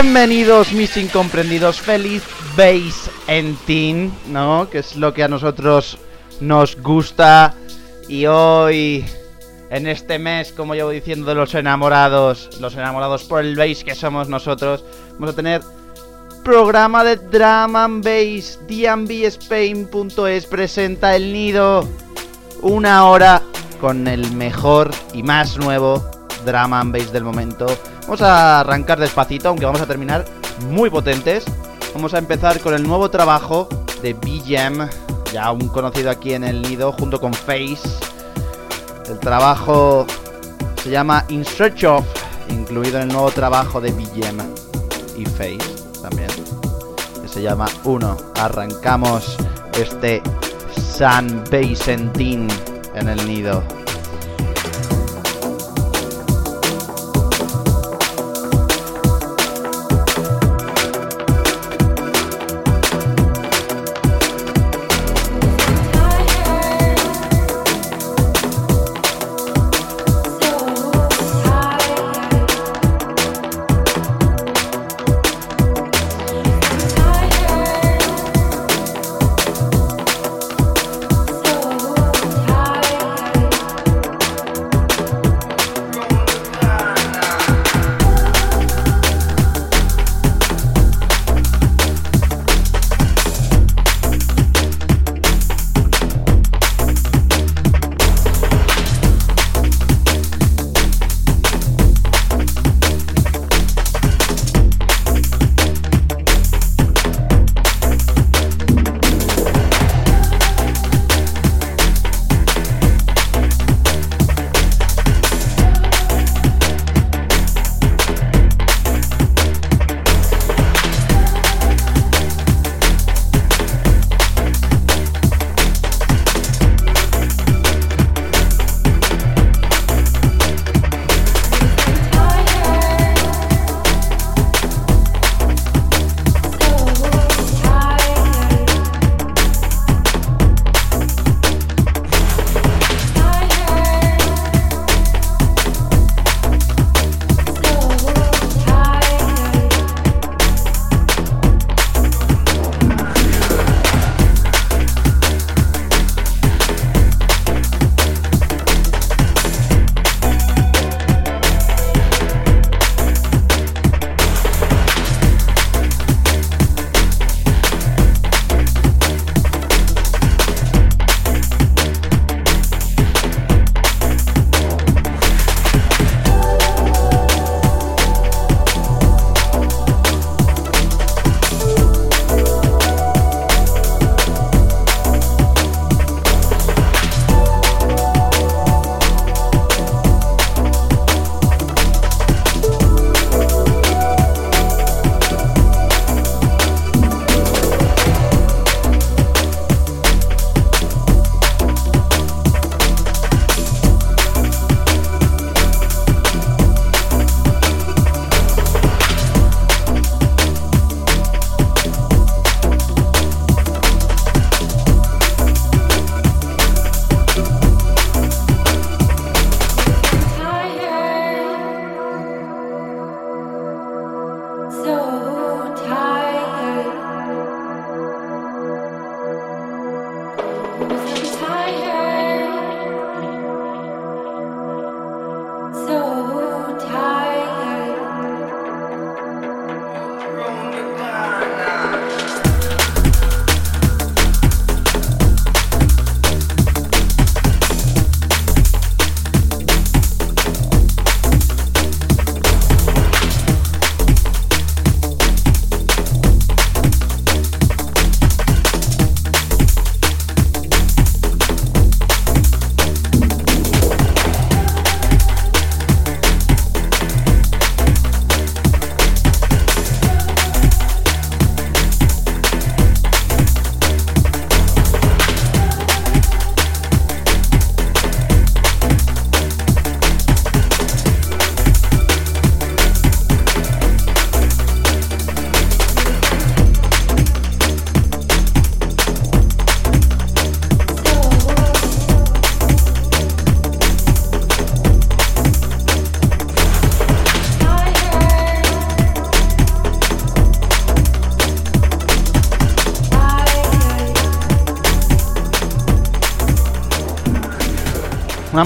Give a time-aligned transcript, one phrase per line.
[0.00, 2.22] Bienvenidos mis incomprendidos, feliz
[2.56, 3.10] Base
[3.66, 4.68] Teen, ¿no?
[4.70, 5.98] Que es lo que a nosotros
[6.38, 7.52] nos gusta.
[8.06, 9.04] Y hoy,
[9.70, 13.96] en este mes, como llevo diciendo, de los enamorados, los enamorados por el Base que
[13.96, 15.62] somos nosotros, vamos a tener
[16.44, 18.60] programa de Drama and Bass.
[18.68, 21.88] DMBSpain.es presenta El Nido.
[22.62, 23.42] Una hora
[23.80, 26.08] con el mejor y más nuevo
[26.44, 27.66] Drama and Bass del momento.
[28.08, 30.24] Vamos a arrancar despacito, aunque vamos a terminar
[30.70, 31.44] muy potentes.
[31.92, 33.68] Vamos a empezar con el nuevo trabajo
[34.00, 34.88] de BGM,
[35.30, 37.86] ya un conocido aquí en el nido, junto con Face.
[39.10, 40.06] El trabajo
[40.82, 42.06] se llama In Search of,
[42.48, 44.40] incluido en el nuevo trabajo de BGM
[45.18, 45.58] y Face
[46.00, 46.30] también,
[47.20, 48.16] que se llama 1.
[48.36, 49.36] Arrancamos
[49.78, 50.22] este
[50.74, 52.48] San Basentin
[52.94, 53.62] en el nido.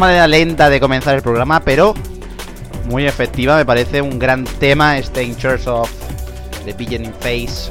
[0.03, 1.95] Manera lenta de comenzar el programa, pero
[2.87, 3.57] muy efectiva.
[3.57, 5.89] Me parece un gran tema este In Church of
[6.65, 7.71] the Beginning Face.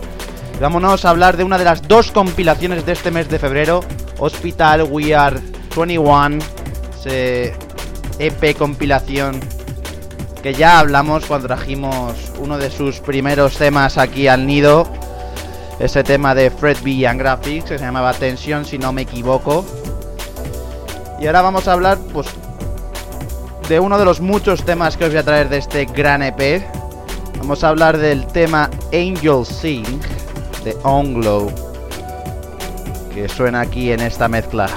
[0.62, 3.82] Vámonos a hablar de una de las dos compilaciones de este mes de febrero.
[4.18, 5.40] Hospital We Are
[5.76, 6.40] 21.
[6.98, 7.54] Ese
[8.20, 9.38] EP compilación
[10.42, 14.88] que ya hablamos cuando trajimos uno de sus primeros temas aquí al nido.
[15.80, 17.06] Ese tema de Fred B.
[17.06, 19.66] and Graphics que se llamaba Tensión, si no me equivoco.
[21.22, 22.28] Y ahora vamos a hablar, pues,
[23.70, 26.66] de uno de los muchos temas que os voy a traer de este gran EP.
[27.38, 29.86] Vamos a hablar del tema Angel Sing
[30.64, 31.52] de Onglow,
[33.14, 34.68] que suena aquí en esta mezcla.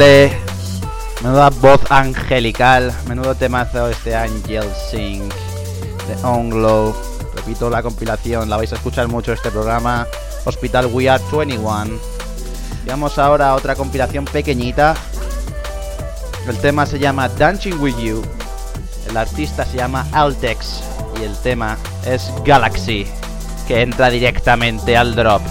[0.00, 2.90] Menuda voz angelical.
[3.06, 6.96] Menudo temazo este Angel Sing de Onglow.
[7.34, 10.06] Repito la compilación, la vais a escuchar mucho este programa.
[10.46, 12.00] Hospital We Are 21.
[12.82, 14.94] Y vamos ahora a otra compilación pequeñita.
[16.48, 18.22] El tema se llama Dancing With You.
[19.06, 20.82] El artista se llama Altex.
[21.20, 21.76] Y el tema
[22.06, 23.06] es Galaxy.
[23.68, 25.42] Que entra directamente al drop.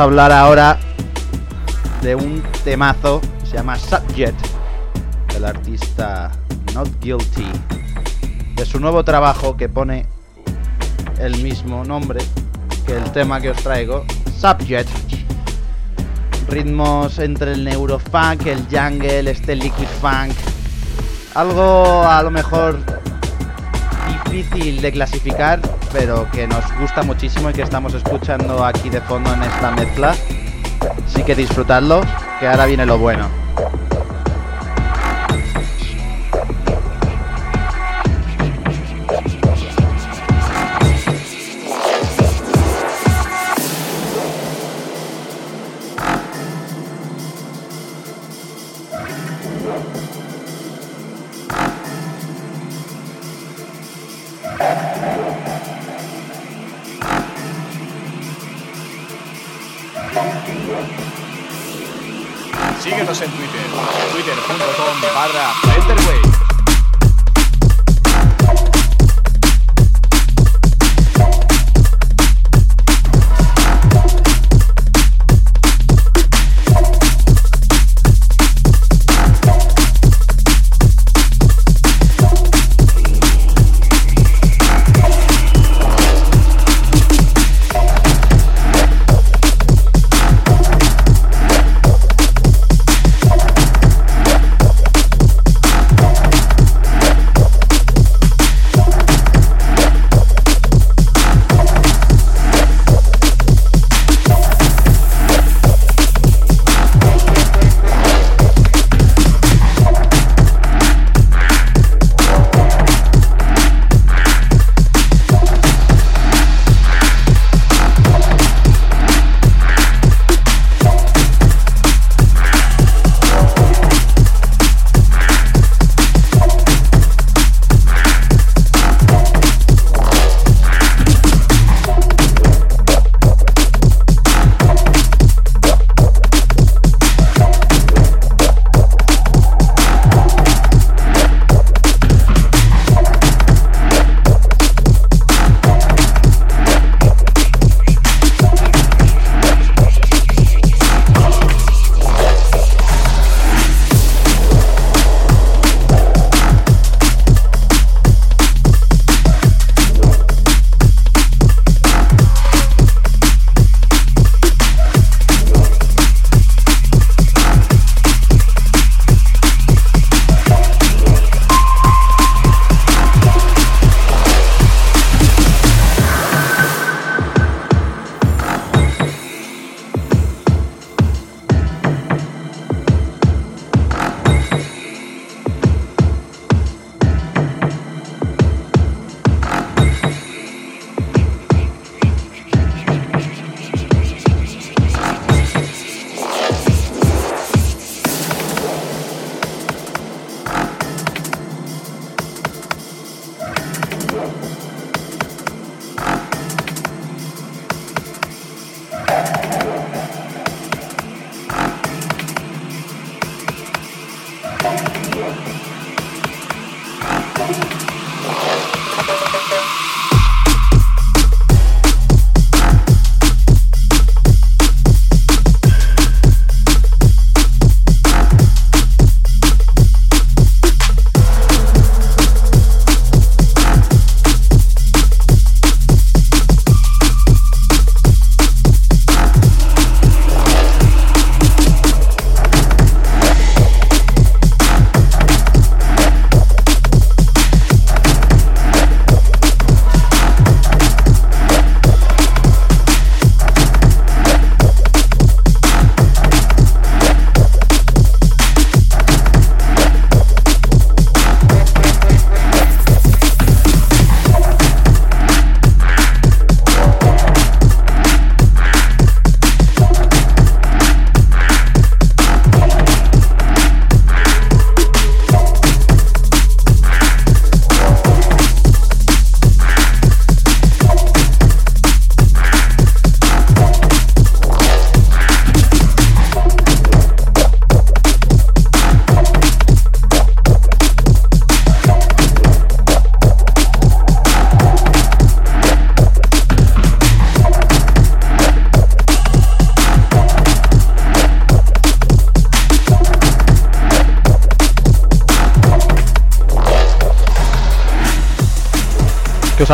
[0.00, 0.78] A hablar ahora
[2.00, 4.34] de un temazo, se llama Subject,
[5.30, 6.32] del artista
[6.72, 7.50] Not Guilty,
[8.56, 10.06] de su nuevo trabajo que pone
[11.18, 12.20] el mismo nombre
[12.86, 14.06] que el tema que os traigo,
[14.38, 14.88] Subject.
[16.48, 20.34] Ritmos entre el neurofunk, el jungle, este liquid funk.
[21.34, 22.78] Algo a lo mejor
[24.24, 25.60] difícil de clasificar,
[25.92, 30.14] pero que nos gusta muchísimo y que estamos escuchando aquí de fondo en esta mezcla.
[31.06, 32.00] Así que disfrutadlo,
[32.38, 33.49] que ahora viene lo bueno.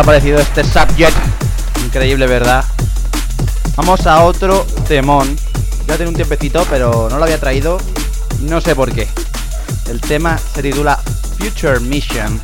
[0.01, 1.17] Ha parecido este subject?
[1.85, 2.65] Increíble, ¿verdad?
[3.77, 5.37] Vamos a otro temón.
[5.87, 7.79] Ya tiene un tiempecito, pero no lo había traído.
[8.41, 9.09] No sé por qué.
[9.89, 11.01] El tema se titula
[11.39, 12.41] Future Mission.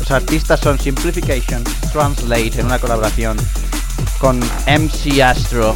[0.00, 3.38] Los artistas son Simplification Translate en una colaboración
[4.18, 5.74] con MC Astro.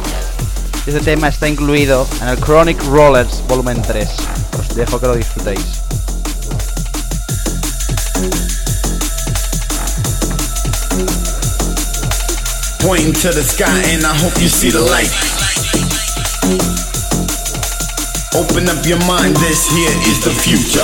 [0.85, 4.09] Este tema está incluido en el Chronic Rollers Volumen 3.
[4.59, 5.81] Os dejo que lo disfrutéis.
[12.81, 15.11] Pointing to the sky, and I hope you see the light.
[18.33, 20.81] Open up your mind, this here is the future.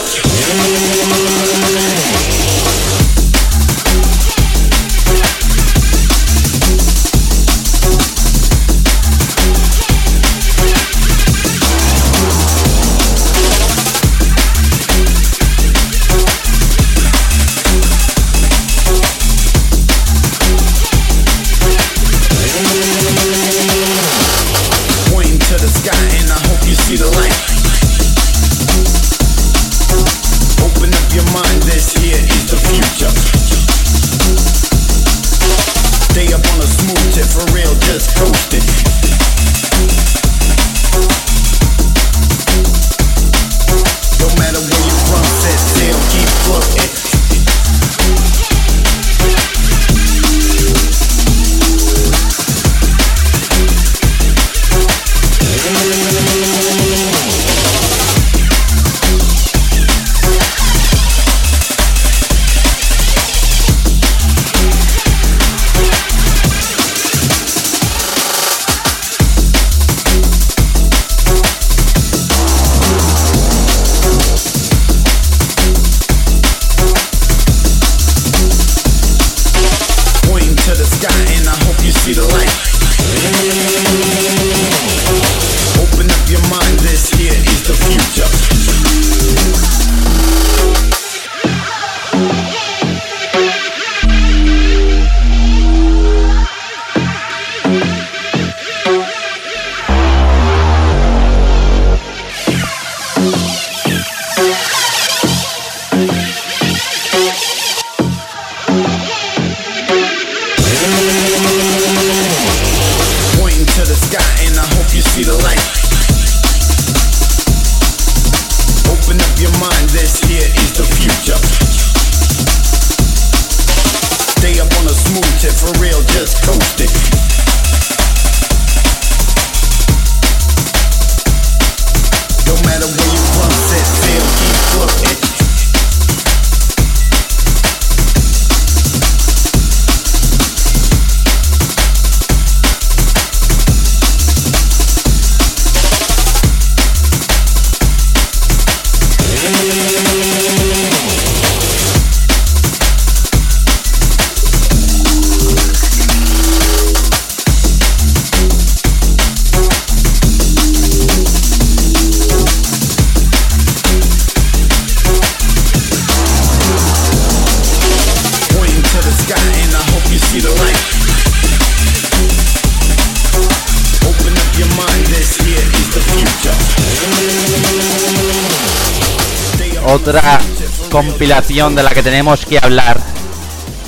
[181.27, 182.97] De la que tenemos que hablar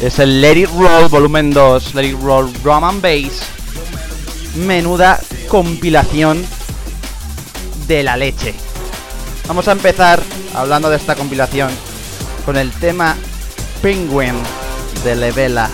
[0.01, 3.43] es el Let It Roll Volumen 2, Let It Roll Drum and Bass.
[4.55, 6.45] Menuda compilación
[7.87, 8.53] de la leche.
[9.47, 10.21] Vamos a empezar
[10.53, 11.69] hablando de esta compilación
[12.45, 13.15] con el tema
[13.81, 14.35] Penguin
[15.05, 15.69] de Levela.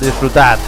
[0.00, 0.58] Disfrutad.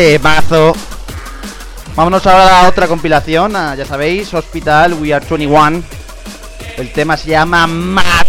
[0.00, 0.72] Temazo.
[1.94, 5.82] Vámonos ahora a otra compilación, ya sabéis, Hospital We Are 21.
[6.78, 8.26] El tema se llama Mad.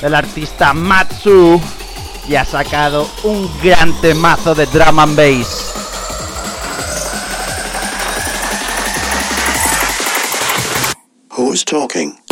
[0.00, 1.60] El artista Matsu
[2.28, 5.72] y ha sacado un gran temazo de drum and bass.
[11.36, 12.23] Who's talking?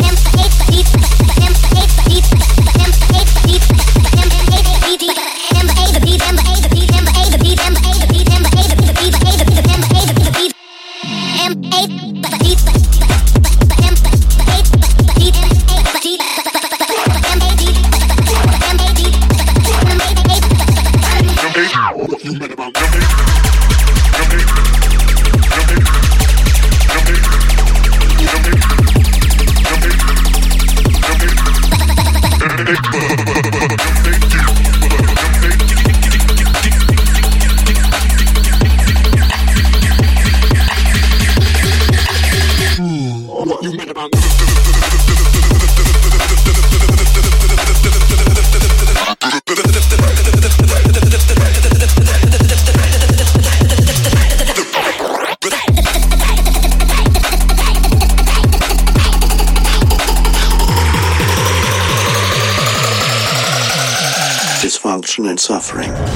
[64.61, 66.12] Dysfunction and suffering.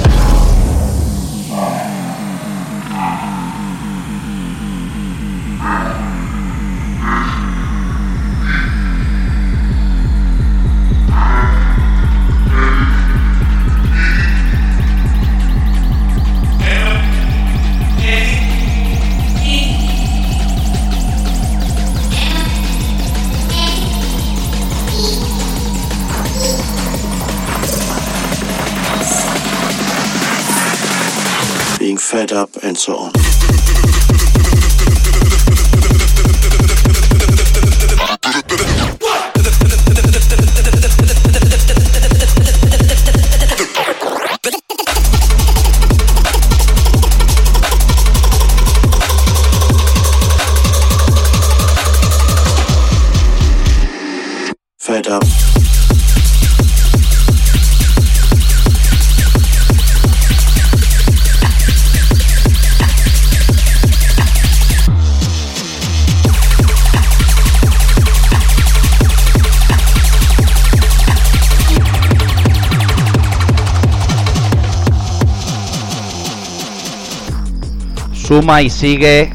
[78.38, 79.32] Y sigue.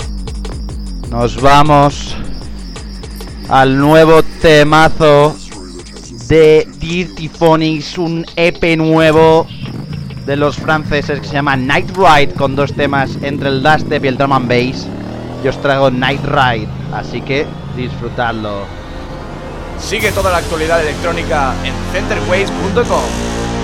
[1.09, 2.15] Nos vamos
[3.49, 5.35] al nuevo temazo
[6.29, 9.45] de Dirty Phonics, un EP nuevo
[10.25, 14.07] de los franceses que se llama Night Ride con dos temas entre el dubstep y
[14.07, 14.87] el drum and bass.
[15.43, 18.61] Yo os traigo Night Ride, así que disfrutadlo.
[19.79, 23.62] Sigue toda la actualidad electrónica en centerways.com.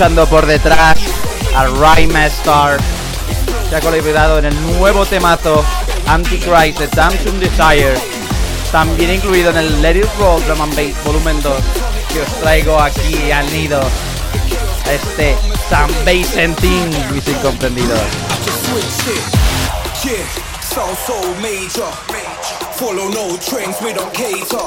[0.00, 0.96] escuchando por detrás
[1.54, 2.78] a Rhyme Star.
[3.68, 5.62] Se ha colaborado en el nuevo temazo
[6.06, 8.00] Antichrist de Samsung Desire.
[8.72, 11.52] También incluido en el Let It Roll Drum and Bass Volumen 2
[12.14, 13.82] que os traigo aquí al nido.
[14.90, 15.36] Este
[15.70, 18.00] and Team, mis incomprendidos.
[18.70, 19.22] switch it.
[20.02, 21.92] Yeah, sound so major.
[22.72, 24.64] Follow no trends, we don't cater.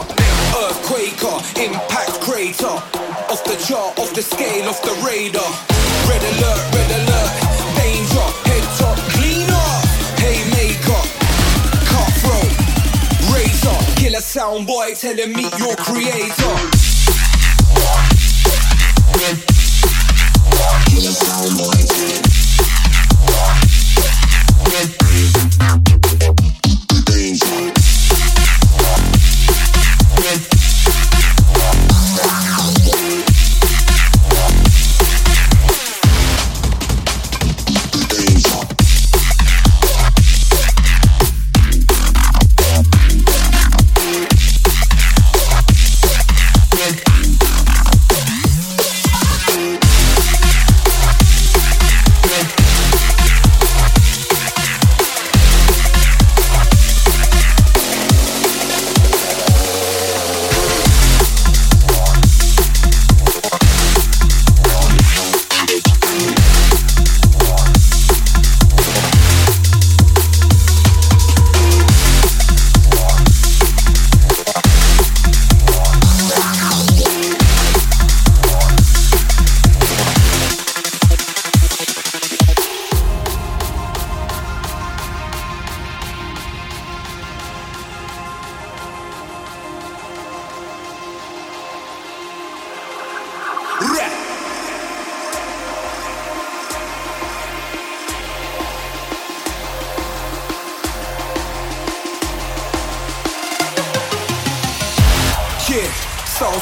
[1.56, 3.03] Impact crater.
[3.34, 5.42] Off the chart, off the scale, off the radar.
[6.08, 7.32] Red alert, red alert.
[7.82, 9.70] Danger, head top, cleaner.
[10.22, 11.02] Haymaker,
[11.90, 12.54] cutthroat.
[13.34, 16.54] Razor, killer sound boy, tell him meet your creator.
[25.60, 26.03] Rap.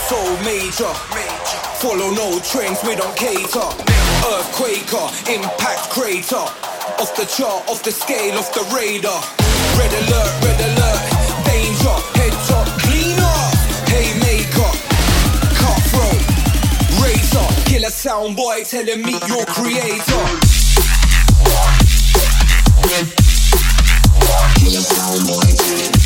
[0.08, 0.94] Sound so major.
[1.80, 3.68] Follow no trends, we don't cater.
[4.34, 6.46] Earthquaker, impact crater.
[7.00, 9.22] Off the chart, off the scale, off the radar.
[9.78, 11.02] Red alert, red alert.
[11.46, 13.38] Danger, head top, cleaner.
[13.92, 14.72] Haymaker,
[15.60, 16.22] cutthroat.
[17.02, 20.52] Razor, killer sound boy, tell him meet your creator.
[24.62, 26.01] Menudo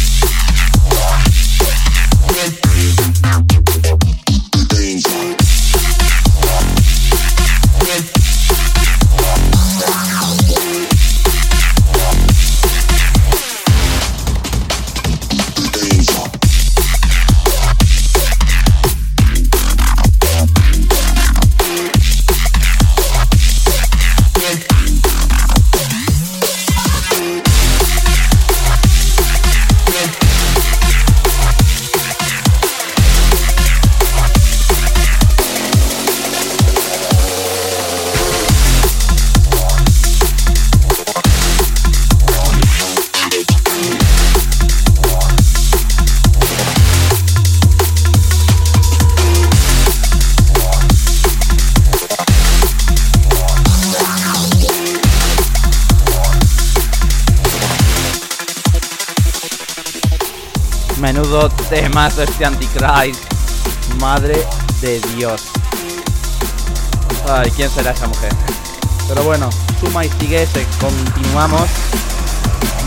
[62.16, 63.20] temazo este Antichrist.
[64.00, 64.46] Madre
[64.82, 65.44] de Dios.
[67.30, 68.32] Ay, ¿quién será esa mujer?
[69.08, 69.50] Pero bueno,
[69.80, 71.68] suma y sigue, se- continuamos.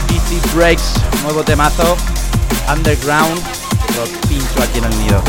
[0.09, 1.97] DC Breaks, nuevo temazo.
[2.73, 3.41] Underground,
[3.97, 5.23] lo pincho aquí en el nido.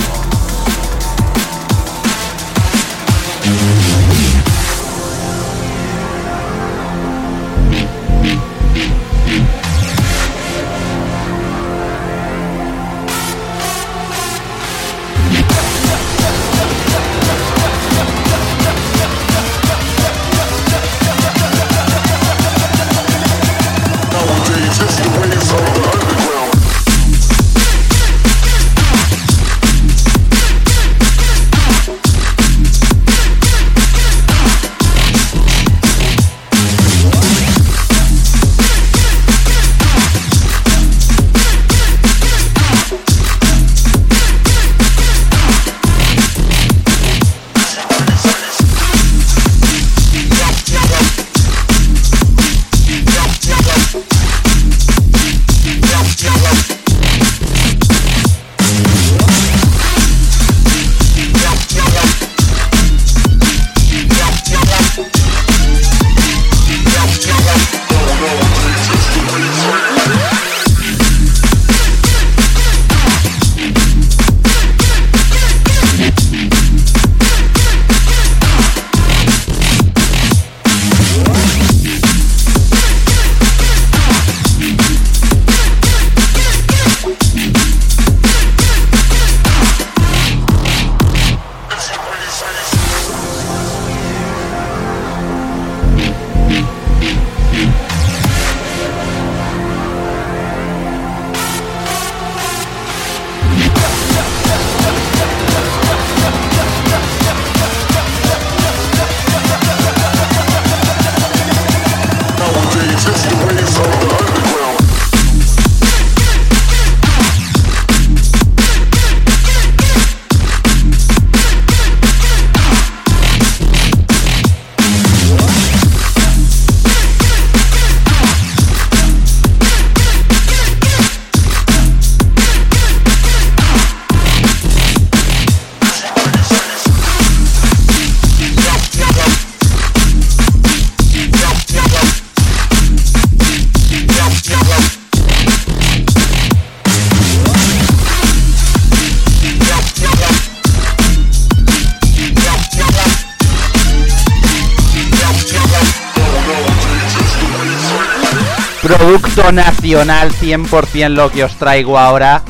[159.52, 162.44] Nacional 100% lo que os traigo ahora.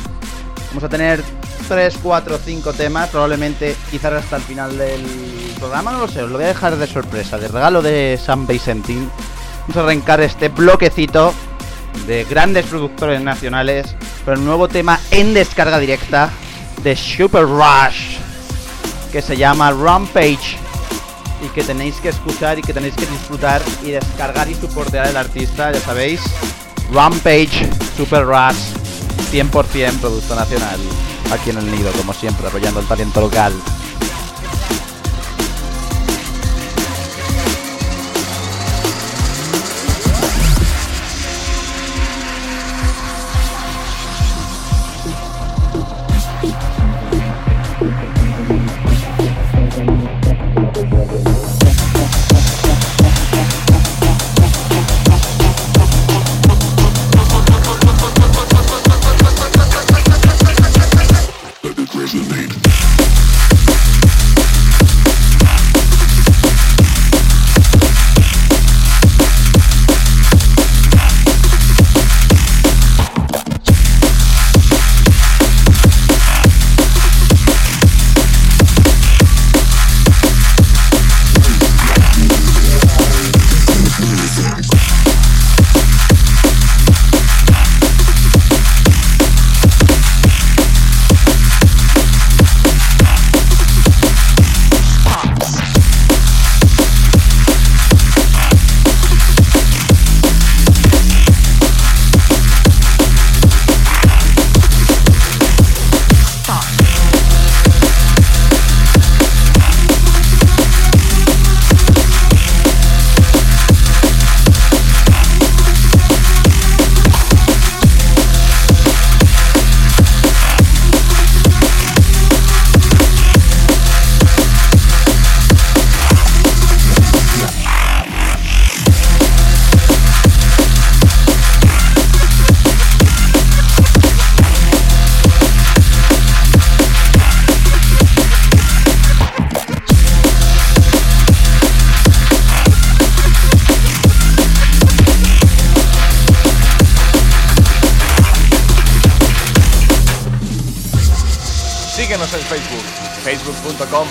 [0.68, 1.22] Vamos a tener
[1.66, 5.00] 3, 4, 5 temas, probablemente quizás hasta el final del
[5.58, 8.46] programa, no lo sé, os lo voy a dejar de sorpresa, de regalo de San
[8.46, 9.10] Vicentín.
[9.62, 11.32] Vamos a arrancar este bloquecito
[12.06, 16.28] de grandes productores nacionales con el nuevo tema en descarga directa
[16.82, 18.18] de Super Rush
[19.10, 20.58] que se llama Rampage
[21.42, 25.16] y que tenéis que escuchar y que tenéis que disfrutar y descargar y soportear al
[25.16, 26.20] artista, ya sabéis.
[26.92, 28.74] Rampage, Super Rush,
[29.32, 30.78] 100% producto nacional.
[31.32, 33.52] Aquí en el nido, como siempre, apoyando el talento local.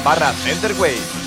[0.10, 1.18] Barra Centerwave.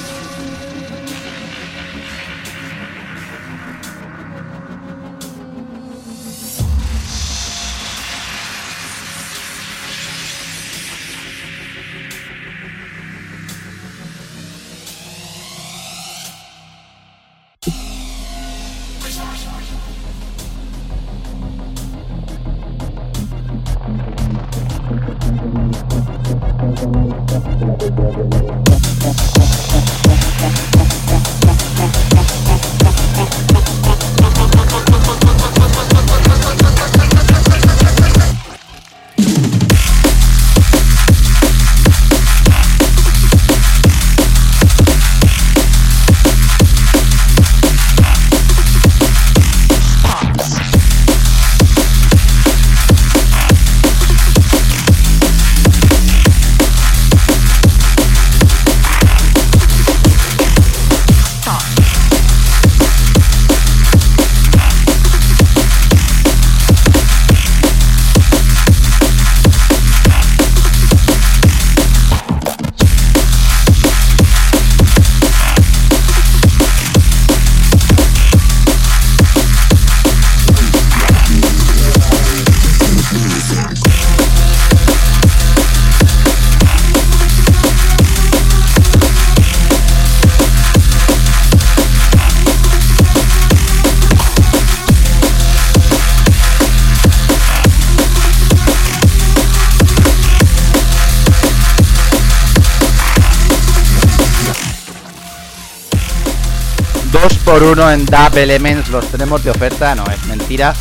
[107.52, 110.72] Por 1 en Dub Elements, los tenemos de oferta, no es mentira.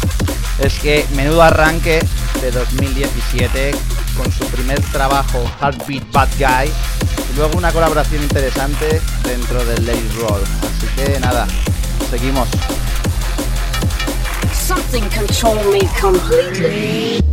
[0.58, 2.00] Es que menudo arranque
[2.40, 3.72] de 2017
[4.16, 6.72] con su primer trabajo Heartbeat Bad Guy
[7.30, 10.44] y luego una colaboración interesante dentro del It Roll.
[10.44, 11.46] Así que nada,
[12.10, 12.48] seguimos.
[14.54, 17.31] Something control me completely.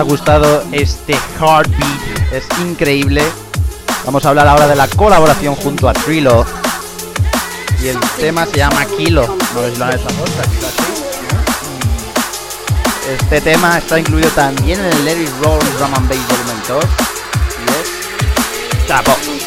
[0.00, 2.32] Ha gustado este Heartbeat?
[2.32, 3.22] Es increíble.
[4.06, 6.46] Vamos a hablar ahora de la colaboración junto a Trilo.
[7.82, 9.26] Y el tema se llama Kilo.
[9.26, 10.82] No la esa cosa, Kilo así.
[13.12, 16.84] Este tema está incluido también en el Let It Roll Drum and Bass Volumen 2.
[17.60, 17.70] Y
[18.80, 19.39] es Chapo.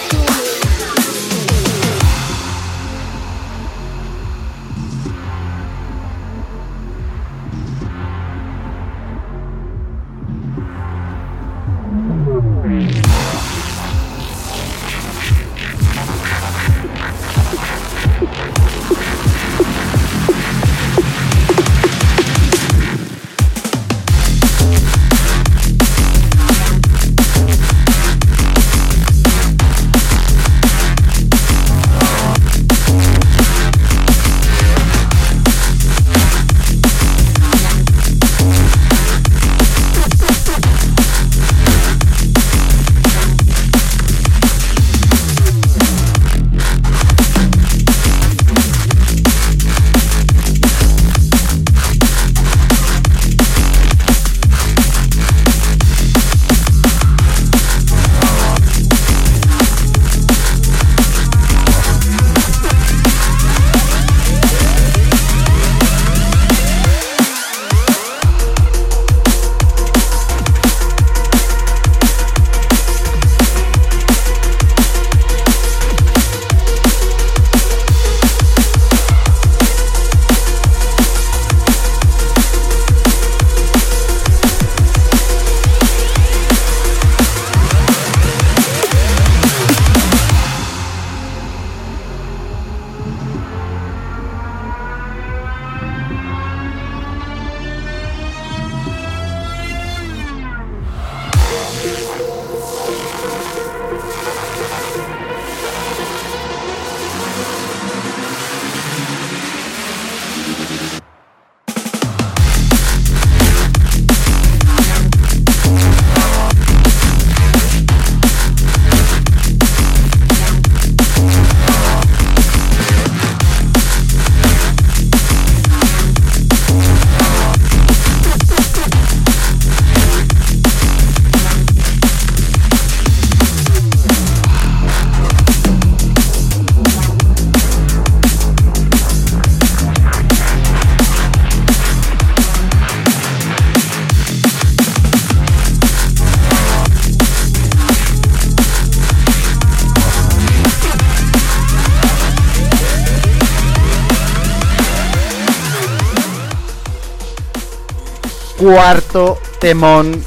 [158.64, 160.24] Cuarto temón.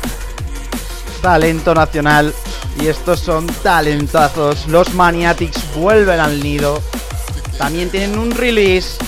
[1.23, 2.35] Talento nacional.
[2.79, 4.67] Y estos son talentazos.
[4.67, 6.83] Los Maniatics vuelven al nido.
[7.57, 8.99] También tienen un release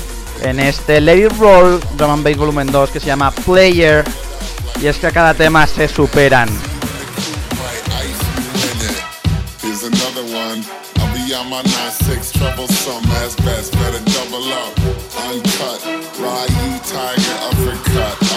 [0.40, 4.02] en este It Roll Drum and Bass Volumen 2 que se llama Player.
[4.80, 6.48] Y es que a cada tema se superan.
[6.48, 8.24] Right, ice
[8.64, 8.96] in it.
[9.62, 10.64] Here's another one.
[11.00, 13.74] I'll be on my 9-6 troublesome ass best.
[13.74, 14.72] Better double up.
[15.28, 15.84] Uncut.
[16.18, 18.27] Ride you, tiger, uppercut.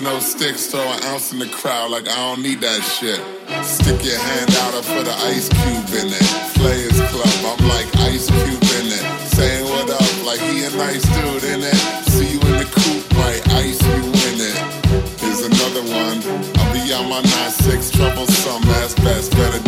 [0.00, 0.68] No sticks.
[0.68, 3.20] Throw an ounce in the crowd like I don't need that shit.
[3.64, 6.28] Stick your hand out put an ice cube in it.
[6.56, 9.04] Players Club, I'm like Ice Cube in it.
[9.34, 11.78] Saying what up like he a nice dude in it.
[12.08, 14.58] See you in the coupe, might ice you in it.
[15.20, 16.18] Here's another one.
[16.56, 19.32] I'll be on my 9-6 troublesome ass best.
[19.32, 19.62] Better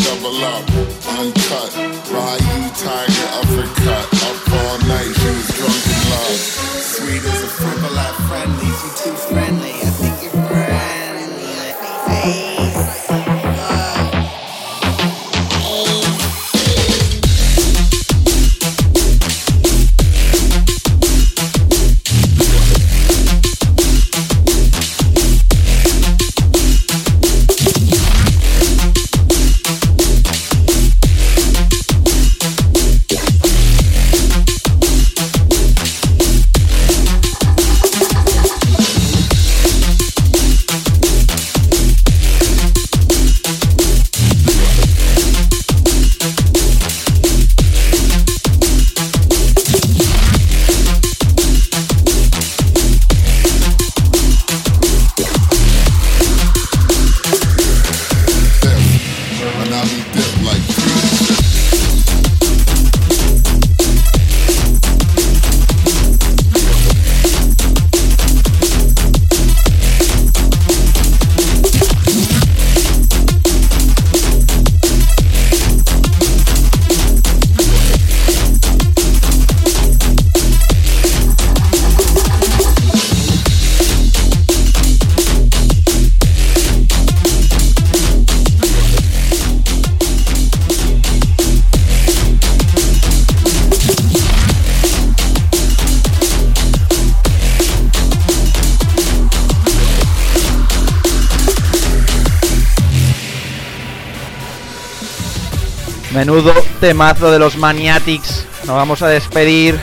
[106.24, 108.46] Menudo temazo de los Maniatics.
[108.64, 109.78] Nos vamos a despedir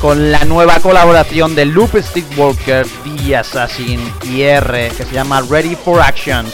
[0.00, 5.40] con la nueva colaboración de Loop Stick Walker, The Assassin y R, que se llama
[5.42, 6.46] Ready for Action.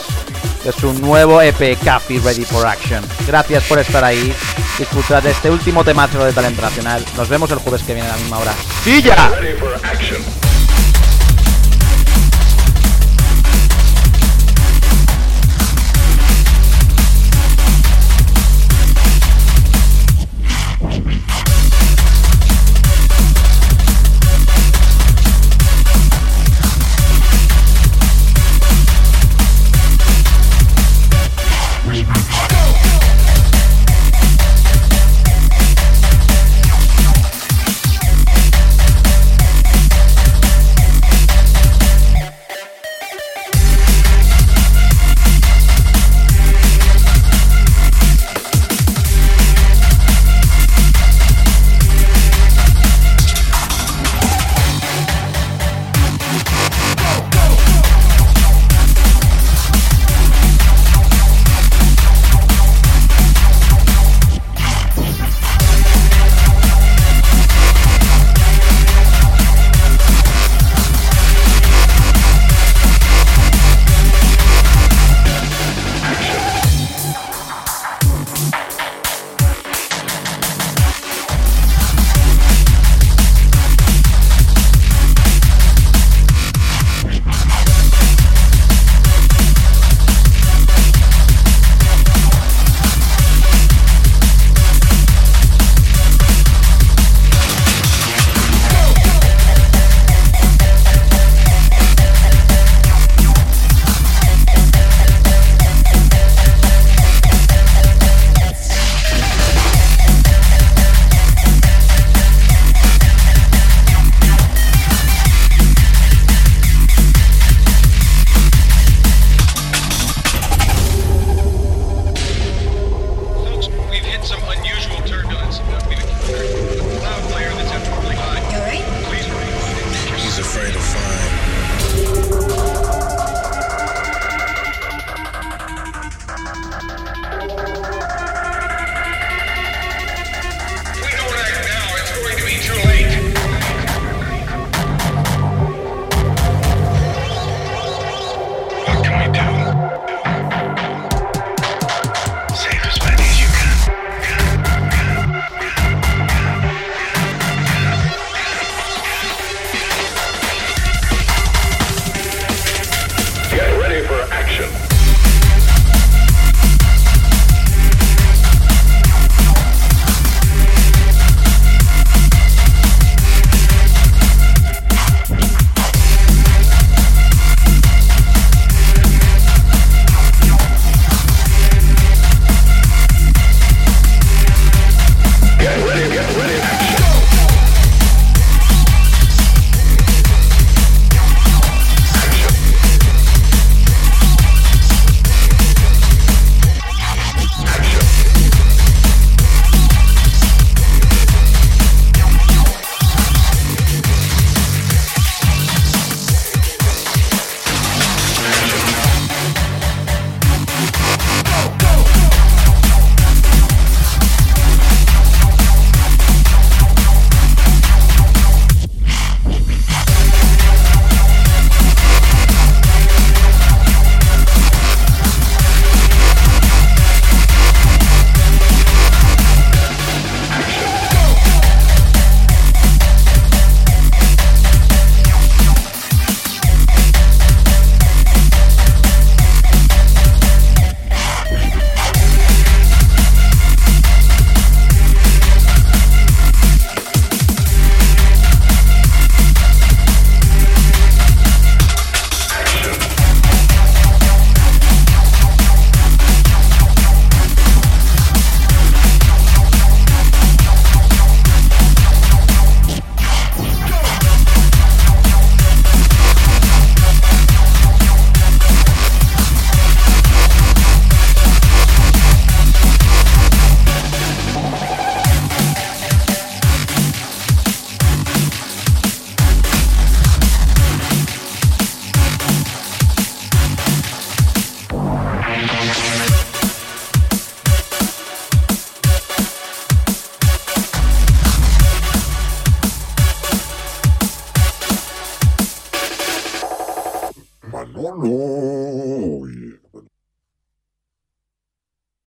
[0.63, 3.03] Es un nuevo EP Café Ready for Action.
[3.27, 4.31] Gracias por estar ahí.
[4.79, 7.03] Disfrutad de este último temazo de Talento Nacional.
[7.17, 8.53] Nos vemos el jueves que viene a la misma hora.
[8.85, 9.31] ¡Sí ya!
[9.41, 10.48] Ready for action.